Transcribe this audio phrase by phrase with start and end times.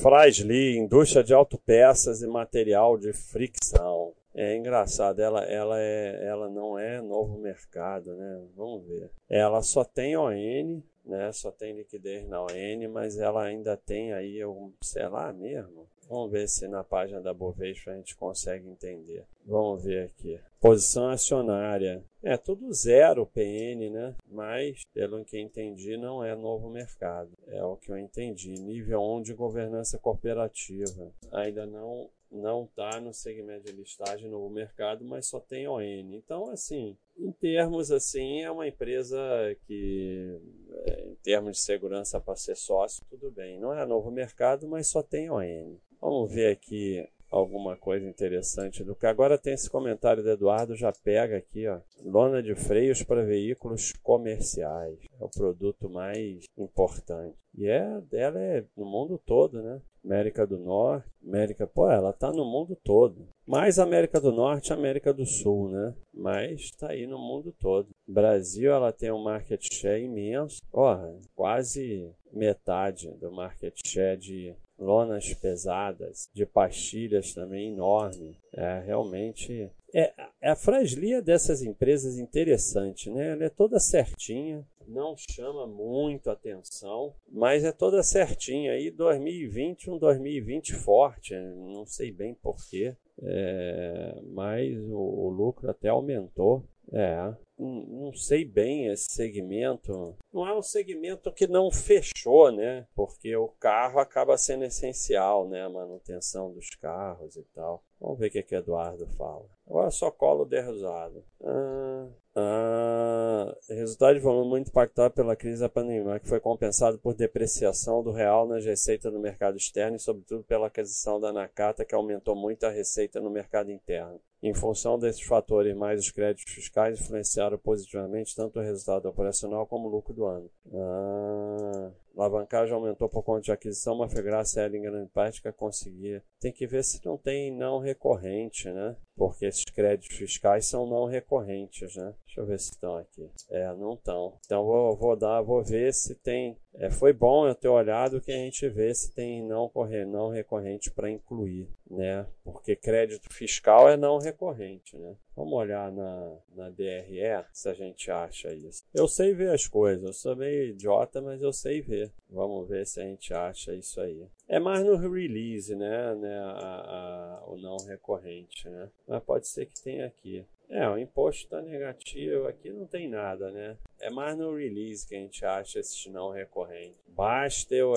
[0.00, 3.95] Frasli, indústria de autopeças e material de fricção.
[4.36, 8.44] É engraçado, ela, ela, é, ela não é novo mercado, né?
[8.54, 9.10] Vamos ver.
[9.30, 11.32] Ela só tem ON, né?
[11.32, 15.88] Só tem liquidez na ON, mas ela ainda tem aí, um, sei lá mesmo.
[16.06, 19.24] Vamos ver se na página da Bovespa a gente consegue entender.
[19.44, 20.38] Vamos ver aqui.
[20.60, 22.04] Posição acionária.
[22.22, 24.14] É tudo zero PN, né?
[24.30, 27.30] Mas, pelo que entendi, não é novo mercado.
[27.48, 28.50] É o que eu entendi.
[28.50, 31.10] Nível 1 de governança cooperativa.
[31.32, 35.80] Ainda não não está no segmento de listagem no mercado, mas só tem ON.
[35.80, 39.18] Então, assim, em termos assim, é uma empresa
[39.66, 40.38] que,
[40.70, 43.58] é, em termos de segurança para ser sócio, tudo bem.
[43.58, 45.76] Não é novo mercado, mas só tem ON.
[46.00, 50.92] Vamos ver aqui alguma coisa interessante do que agora tem esse comentário do Eduardo já
[50.92, 57.66] pega aqui ó lona de freios para veículos comerciais é o produto mais importante e
[57.66, 62.44] é dela é no mundo todo né América do Norte América pô ela tá no
[62.44, 63.28] mundo todo.
[63.44, 65.94] Mais América do Norte América do Sul né?
[66.14, 67.88] Mas está aí no mundo todo.
[68.06, 70.62] Brasil ela tem um market share imenso.
[70.72, 70.96] Ó
[71.34, 78.38] quase metade do market share de lonas pesadas, de pastilhas também enorme.
[78.52, 83.32] É realmente é, é a fragilidade dessas empresas interessante, né?
[83.32, 88.72] Ela é toda certinha, não chama muito atenção, mas é toda certinha.
[88.72, 95.88] Aí 2020, um 2020 forte, não sei bem porquê, é, mas o, o lucro até
[95.88, 96.64] aumentou.
[96.92, 100.16] É, não sei bem esse segmento.
[100.32, 102.86] Não é um segmento que não fechou, né?
[102.94, 105.64] Porque o carro acaba sendo essencial, né?
[105.64, 107.82] A manutenção dos carros e tal.
[108.00, 109.46] Vamos ver o que, que Eduardo fala.
[109.66, 111.24] Agora só colo derrosado.
[111.42, 117.14] Ah, ah, resultado de volume muito impactado pela crise da pandemia, que foi compensado por
[117.14, 121.94] depreciação do real nas receitas no mercado externo e, sobretudo, pela aquisição da Nakata, que
[121.94, 124.20] aumentou muito a receita no mercado interno.
[124.42, 129.88] Em função desses fatores, mais os créditos fiscais influenciaram positivamente tanto o resultado operacional como
[129.88, 130.50] o lucro do ano.
[130.72, 135.50] Ah, alavancagem aumentou por conta de aquisição, mas foi graças a em grande parte que
[135.52, 136.22] conseguia.
[136.40, 138.96] Tem que ver se não tem não recorrente, né?
[139.16, 142.14] Porque esses créditos fiscais são não recorrentes, né?
[142.26, 143.30] Deixa eu ver se estão aqui.
[143.50, 144.38] É, não estão.
[144.44, 146.56] Então vou, vou dar, vou ver se tem.
[146.78, 149.70] É, foi bom eu ter olhado que a gente vê se tem não,
[150.08, 152.26] não recorrente para incluir, né?
[152.44, 155.16] Porque crédito fiscal é não recorrente, né?
[155.34, 158.82] Vamos olhar na, na DRE se a gente acha isso.
[158.94, 162.12] Eu sei ver as coisas, eu sou meio idiota, mas eu sei ver.
[162.28, 164.26] Vamos ver se a gente acha isso aí.
[164.48, 166.14] É mais no release, né?
[166.14, 168.90] né a, a, o não recorrente, né?
[169.06, 170.44] Mas pode ser que tenha aqui.
[170.68, 173.76] É, o imposto está negativo, aqui não tem nada, né?
[174.00, 176.98] É mais no release que a gente acha esses não recorrentes.
[177.08, 177.94] Basta eu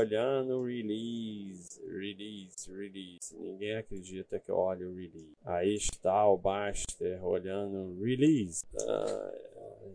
[0.64, 3.36] release, release, release.
[3.38, 5.36] Ninguém acredita que eu olho o release.
[5.44, 8.64] Aí está o Baster olhando release.
[8.88, 9.32] Ah,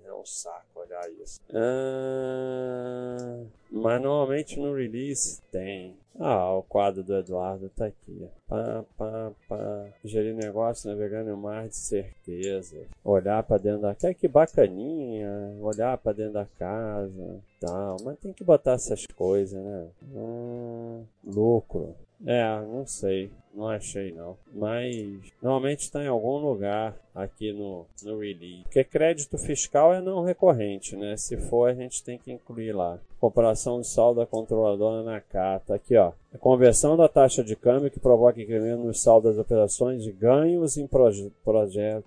[0.04, 1.40] é um saco olhar isso.
[1.54, 5.96] Ah, mas normalmente no release tem.
[6.18, 8.28] Ah, o quadro do Eduardo tá aqui.
[8.46, 9.86] Pá, pá, pá.
[10.04, 12.86] Gerir negócio navegando em mar de certeza.
[13.02, 14.14] Olhar para dentro da casa.
[14.14, 15.56] Que bacaninha.
[15.60, 17.40] Olhar para dentro da casa.
[17.60, 17.96] Tal.
[18.04, 19.88] Mas tem que botar essas coisas, né?
[20.16, 21.96] Ah, lucro.
[22.24, 23.30] É, não sei.
[23.54, 24.36] Não achei não.
[24.52, 24.96] Mas
[25.40, 28.64] normalmente está em algum lugar aqui no, no release.
[28.64, 31.16] Porque crédito fiscal é não recorrente, né?
[31.16, 32.98] Se for, a gente tem que incluir lá.
[33.20, 35.74] Comparação de saldo da controladora na carta.
[35.74, 36.12] Aqui, ó.
[36.34, 40.76] A conversão da taxa de câmbio que provoca incremento no saldo das operações de ganhos
[40.76, 41.32] em proje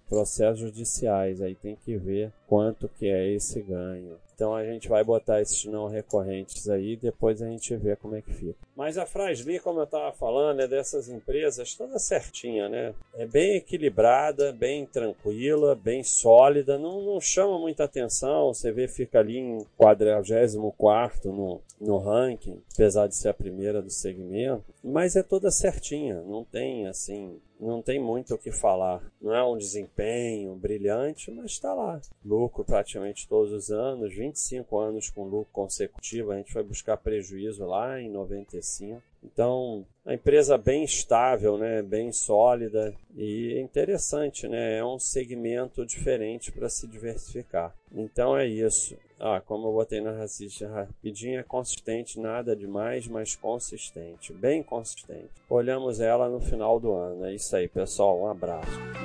[0.09, 1.41] processos judiciais.
[1.41, 4.17] Aí tem que ver quanto que é esse ganho.
[4.37, 8.21] Então a gente vai botar esses não recorrentes aí, depois a gente vê como é
[8.21, 8.53] que fica.
[8.75, 12.93] Mas a Frasli, como eu estava falando, é dessas empresas toda certinha, né?
[13.13, 18.53] É bem equilibrada, bem tranquila, bem sólida, não, não chama muita atenção.
[18.53, 23.89] Você vê, fica ali em 44 no, no ranking, apesar de ser a primeira do
[23.89, 29.01] segmento, mas é toda certinha, não tem assim não tem muito o que falar.
[29.21, 31.99] Não é um desempenho brilhante, mas está lá.
[32.23, 36.31] Lucro praticamente todos os anos, 25 anos com lucro consecutivo.
[36.31, 39.01] A gente foi buscar prejuízo lá em 95.
[39.23, 46.51] Então, a empresa bem estável, né, bem sólida e interessante, né, é um segmento diferente
[46.51, 47.75] para se diversificar.
[47.93, 48.95] Então é isso.
[49.19, 55.29] Ah, como eu botei na racista rapidinho, é consistente, nada demais, mas consistente, bem consistente.
[55.49, 57.25] Olhamos ela no final do ano.
[57.25, 58.21] É isso aí, pessoal.
[58.21, 58.96] Um abraço.